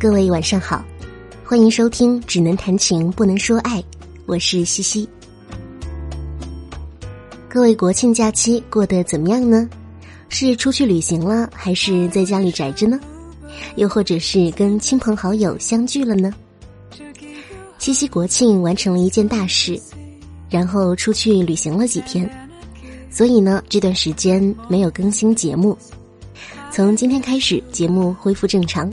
[0.00, 0.84] 各位晚上好，
[1.44, 3.80] 欢迎收听《只能谈情不能说爱》，
[4.26, 5.08] 我是西西。
[7.48, 9.68] 各位国庆假期过得怎么样呢？
[10.28, 13.00] 是出去旅行了，还是在家里宅着呢？
[13.74, 16.32] 又或者是跟亲朋好友相聚了呢？
[17.78, 19.76] 七夕国庆完成了一件大事，
[20.48, 22.30] 然后出去旅行了几天，
[23.10, 25.76] 所以呢，这段时间没有更新节目。
[26.70, 28.88] 从今天开始，节目恢复正常。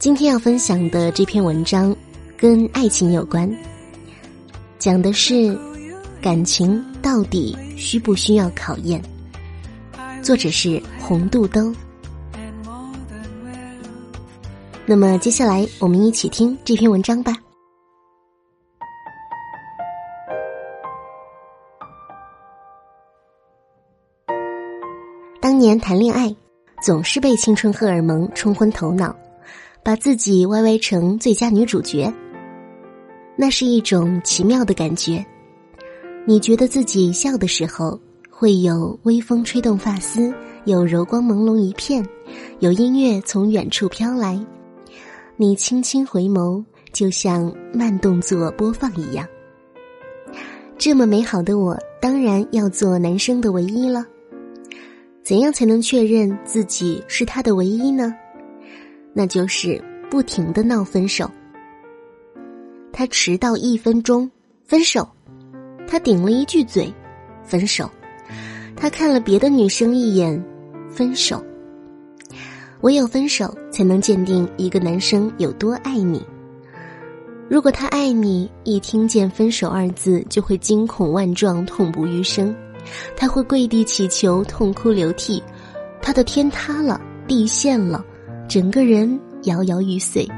[0.00, 1.94] 今天要分享的这篇文章
[2.34, 3.54] 跟爱情有关，
[4.78, 5.54] 讲的是
[6.22, 8.98] 感情到底需不需要考验。
[10.22, 11.70] 作者是红肚兜。
[14.86, 17.36] 那么接下来我们一起听这篇文章吧。
[25.42, 26.34] 当年谈恋爱，
[26.82, 29.14] 总是被青春荷尔蒙冲昏头脑。
[29.82, 32.12] 把自己歪歪成最佳女主角，
[33.36, 35.24] 那是一种奇妙的感觉。
[36.26, 40.32] 你觉得自己笑的时候，会有微风吹动发丝，
[40.64, 42.06] 有柔光朦胧一片，
[42.58, 44.38] 有音乐从远处飘来。
[45.36, 49.26] 你轻轻回眸，就像慢动作播放一样。
[50.76, 54.04] 这么美好的我，当然要做男生的唯一了。
[55.22, 58.14] 怎样才能确认自己是他的唯一呢？
[59.12, 61.30] 那就是不停的闹分手。
[62.92, 64.30] 他迟到一分钟，
[64.64, 65.02] 分手；
[65.86, 66.92] 他顶了一句嘴，
[67.42, 67.86] 分手；
[68.76, 70.44] 他看了别的女生一眼，
[70.88, 71.44] 分手。
[72.82, 76.24] 唯有分手，才能鉴定一个男生有多爱你。
[77.48, 82.54] 如果他爱你，一听见“分手”二字，就会惊恐万状，痛不欲生。
[83.16, 85.42] 他会跪地祈求，痛哭流涕。
[86.00, 88.04] 他的天塌了，地陷了。
[88.50, 90.28] 整个人摇摇欲碎，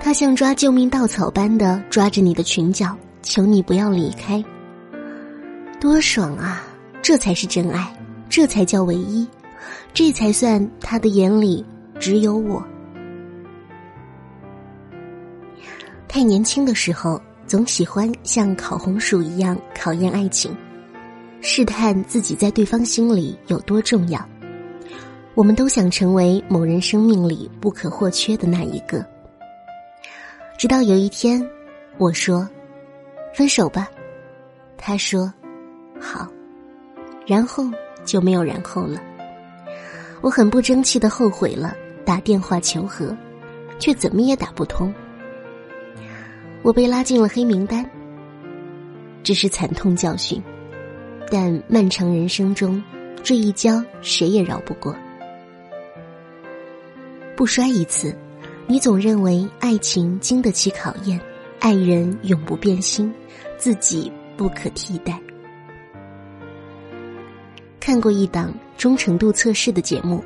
[0.00, 4.42] 他像抓救命稻草般的抓着你的裙角，求你不要离开。
[5.78, 6.62] 多爽啊！
[7.02, 7.94] 这才是真爱，
[8.30, 9.28] 这才叫唯一，
[9.92, 11.62] 这才算他的眼里
[12.00, 12.66] 只有我。
[16.08, 20.56] 太年轻的时候，总喜欢像烤红薯一样考验爱情。
[21.48, 24.20] 试探自己在对方心里有多重要，
[25.36, 29.06] 我们都想成为某人生命里不可或缺的那一个。
[30.58, 31.40] 直到有一天，
[31.98, 32.50] 我说
[33.32, 33.88] ：“分手吧。”
[34.76, 35.32] 他说
[36.00, 36.28] ：“好。”
[37.24, 37.64] 然后
[38.04, 39.00] 就没有然后了。
[40.22, 43.16] 我很不争气的后悔了，打电话求和，
[43.78, 44.92] 却怎么也打不通。
[46.62, 47.88] 我被拉进了黑名单，
[49.22, 50.42] 这是惨痛教训。
[51.30, 52.82] 但漫长人生中，
[53.22, 54.94] 这一跤谁也绕不过。
[57.36, 58.16] 不摔一次，
[58.66, 61.20] 你总认为爱情经得起考验，
[61.60, 63.12] 爱人永不变心，
[63.58, 65.20] 自己不可替代。
[67.80, 70.24] 看过一档忠诚度测试的节目，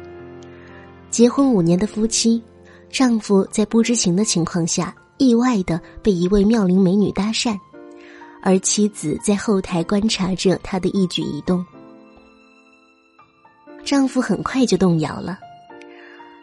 [1.11, 2.43] 结婚五年的夫妻，
[2.91, 7.59] 丈夫在不知情的情况下，意外的被一位妙龄美女搭讪。
[8.43, 11.65] 而妻子在后台观察着他的一举一动，
[13.85, 15.39] 丈夫很快就动摇了。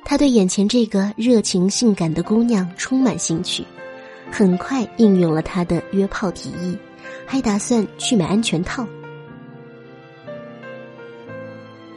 [0.06, 3.66] 他对眼前这个热情性感的姑娘充满兴趣，
[4.32, 6.78] 很快应允了他的约炮提议，
[7.26, 8.88] 还打算去买安全套。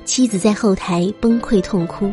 [0.05, 2.13] 妻子在后台崩溃痛哭，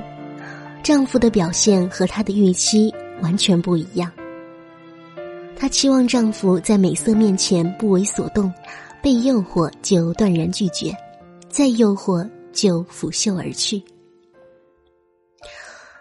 [0.84, 4.12] 丈夫的表现和他的预期完全不一样。
[5.68, 8.54] 期望丈夫在美色面前不为所动，
[9.02, 10.96] 被诱惑就断然拒绝，
[11.50, 13.82] 再诱惑就拂袖而去。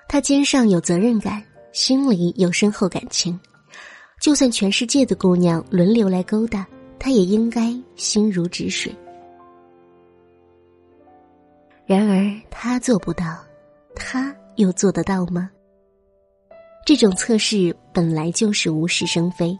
[0.08, 3.38] 她肩上有责任感，心里有深厚感情，
[4.20, 6.66] 就算全世界的姑娘轮流来勾搭，
[6.98, 8.94] 她也应该心如止水。
[11.86, 13.38] 然而她做不到，
[13.94, 15.50] 他又做得到吗？
[16.86, 19.58] 这种测试本来就是无事生非。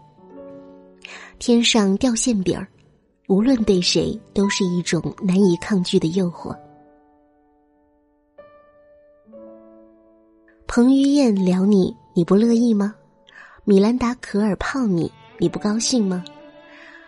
[1.40, 2.68] 天上掉馅饼儿，
[3.26, 6.56] 无论对谁都是一种难以抗拒的诱惑。
[10.68, 12.94] 彭于晏撩你，你不乐意吗？
[13.64, 16.24] 米兰达可尔泡你，你不高兴吗？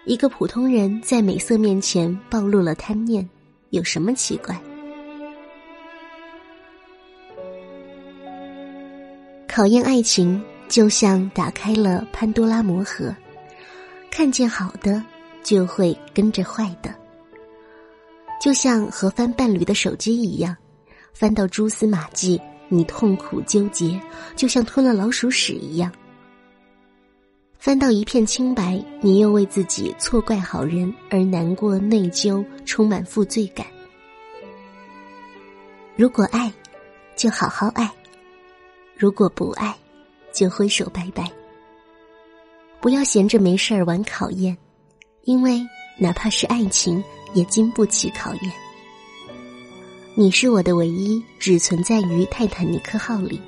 [0.05, 3.29] 一个普通人在美色面前暴露了贪念，
[3.71, 4.61] 有什么奇怪？
[9.59, 13.13] 考验爱情，就像打开了潘多拉魔盒，
[14.09, 15.03] 看见好的
[15.43, 16.95] 就会跟着坏的，
[18.41, 20.57] 就像和翻伴侣的手机一样，
[21.13, 24.01] 翻到蛛丝马迹，你痛苦纠结，
[24.37, 25.91] 就像吞了老鼠屎一样；
[27.59, 33.67] 翻到一片清白，你又为自己错怪好人而难过、内疚，充满负罪感。
[35.97, 36.53] 如果爱，
[37.17, 37.89] 就好好爱；
[39.01, 39.73] 如果不爱，
[40.33, 41.31] 就挥手拜拜。
[42.81, 44.59] 不要闲着没事儿玩考验，
[45.23, 45.65] 因为
[45.97, 47.03] 哪怕是爱情，
[47.33, 48.53] 也经不起考验。
[50.17, 53.41] 你是我的唯一，只存在于泰坦尼克号里。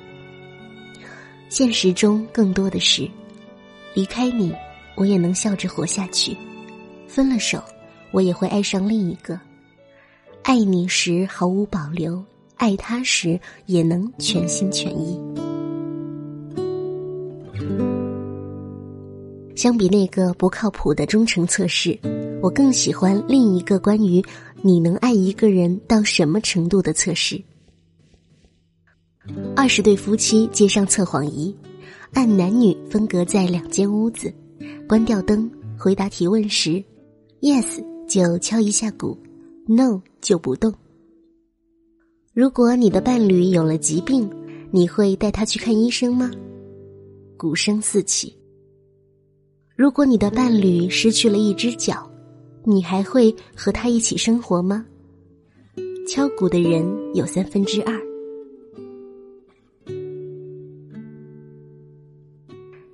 [1.49, 3.05] 现实中更多的是，
[3.93, 4.55] 离开你，
[4.95, 6.33] 我也能笑着活下去；
[7.09, 7.61] 分了手，
[8.11, 9.37] 我也会爱上另一个。
[10.43, 12.23] 爱你时毫无保留，
[12.61, 15.19] 爱他时也能全心全意。
[19.55, 21.97] 相比那个不靠谱的忠诚测试，
[22.39, 24.23] 我更喜欢另一个关于
[24.61, 27.41] 你能爱一个人到什么程度的测试。
[29.55, 31.55] 二十对夫妻接上测谎仪，
[32.13, 34.31] 按男女分隔在两间屋子，
[34.87, 35.49] 关掉灯，
[35.79, 36.83] 回答提问时
[37.41, 39.17] ，yes 就敲一下鼓
[39.67, 40.71] ，no 就不动。
[42.33, 44.29] 如果你的伴侣有了疾病，
[44.71, 46.31] 你会带他去看医生吗？
[47.35, 48.33] 鼓声四起。
[49.75, 52.09] 如果你的伴侣失去了一只脚，
[52.63, 54.85] 你还会和他一起生活吗？
[56.07, 57.99] 敲鼓的人有三分之二。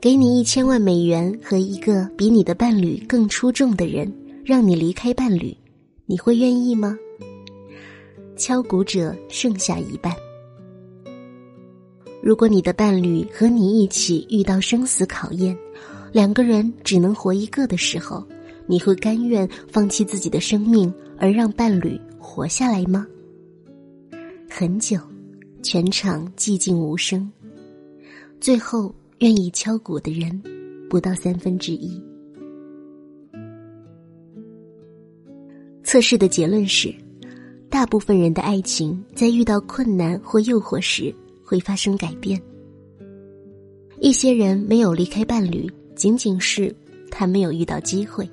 [0.01, 4.11] 给你一千万美元和一个比你的伴侣更出众的人，
[4.43, 5.55] 让你离开伴侣，
[6.07, 6.97] 你会愿意吗？
[8.37, 10.15] 敲鼓者剩下一半。
[12.21, 15.57] 如果你的伴侣和你一起遇到生死考验。
[16.13, 18.25] 两个人只能活一个的时候，
[18.65, 23.05] 你会甘愿放弃自己的生命而让伴侣活下来吗？
[24.49, 24.97] 很久，
[25.61, 27.29] 全场寂静无声。
[28.39, 30.41] 最后，愿意敲鼓的人
[30.89, 32.01] 不到三分之一。
[35.83, 36.91] 测试的结论是，
[37.77, 41.13] 大部分人的爱情在遇到困难或诱惑时
[41.43, 42.41] 会发生改变。
[43.99, 45.71] 一些人没有离开伴侣。
[45.95, 46.75] 仅仅是
[47.11, 48.27] 他没有遇到机会。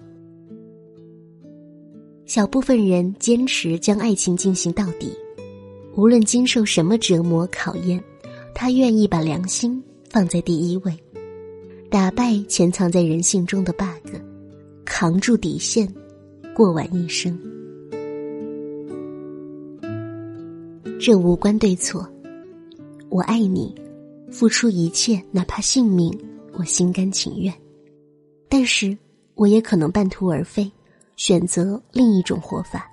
[2.24, 5.12] 小部分人坚持将爱情进行到底，
[5.94, 8.02] 无论经受什么折磨考验，
[8.54, 10.98] 他愿意把良心放在第一位，
[11.90, 14.16] 打败潜藏在人性中的 bug，
[14.86, 15.86] 扛住底线，
[16.56, 17.38] 过完一生。
[21.06, 22.10] 这无关对错，
[23.10, 23.74] 我爱你，
[24.32, 26.10] 付出一切，哪怕性命。
[26.54, 27.52] 我心甘情愿，
[28.48, 28.96] 但是
[29.34, 30.72] 我也可能半途而废，
[31.16, 32.90] 选择另一种活法。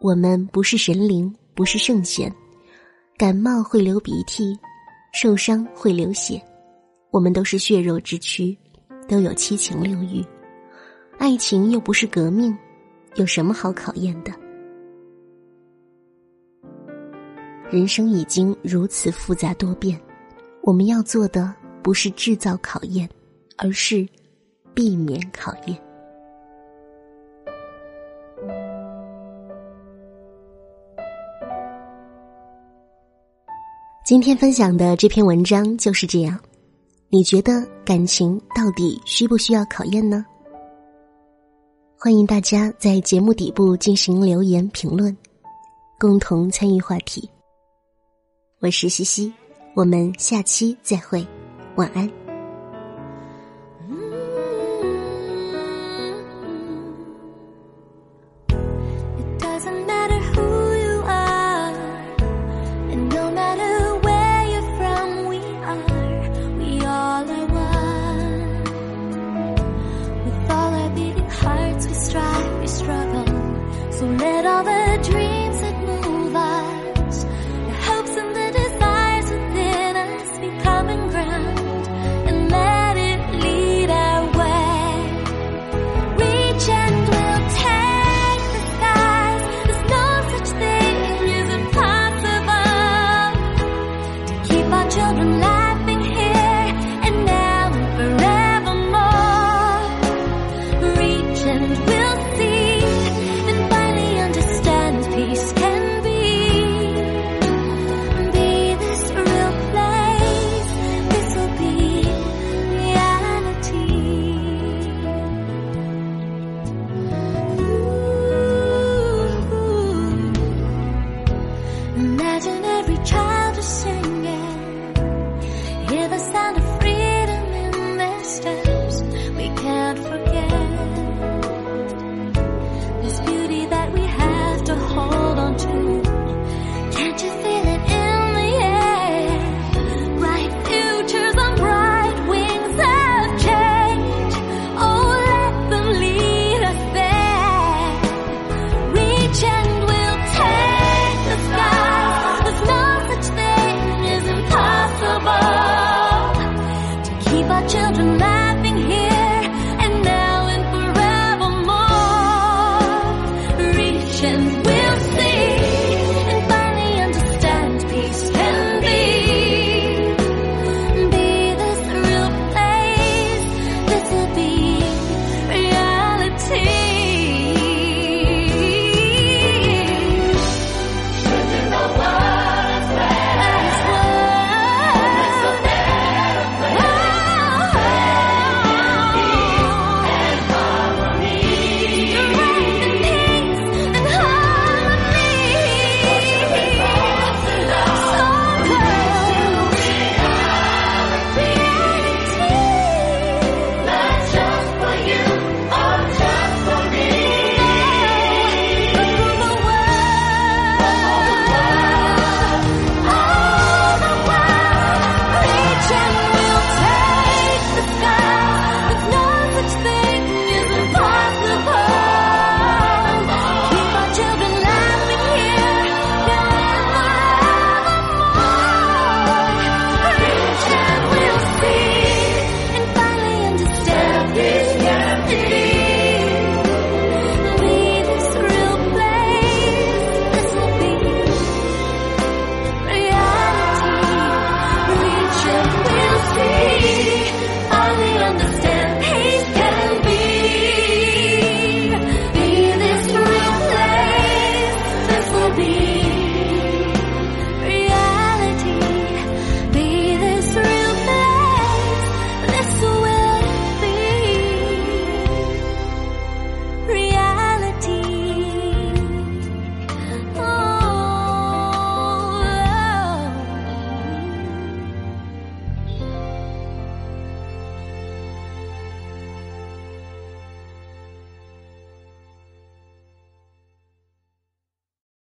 [0.00, 2.34] 我们不是神灵，不是圣贤，
[3.18, 4.58] 感冒会流鼻涕，
[5.12, 6.42] 受伤会流血，
[7.10, 8.56] 我们都是血肉之躯，
[9.06, 10.24] 都有七情六欲。
[11.18, 12.56] 爱情又不是革命，
[13.16, 14.32] 有什么好考验的？
[17.70, 19.98] 人生已经如此复杂多变。
[20.62, 23.08] 我们要做的不是制造考验，
[23.56, 24.06] 而是
[24.74, 25.78] 避免考验。
[34.04, 36.36] 今天分享的这篇文章就是这样。
[37.08, 40.26] 你觉得感情到底需不需要考验呢？
[41.96, 45.16] 欢迎大家在节目底部进行留言评论，
[46.00, 47.30] 共同参与话题。
[48.62, 49.32] 我是西西，
[49.72, 51.26] 我们下期再会，
[51.76, 52.06] 晚安。